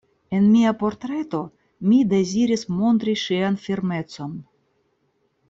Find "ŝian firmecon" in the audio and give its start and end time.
3.27-4.35